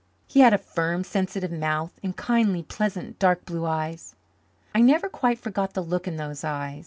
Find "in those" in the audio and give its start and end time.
6.07-6.43